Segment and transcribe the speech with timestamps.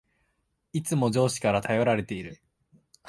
[0.73, 2.41] いつも上司から頼られている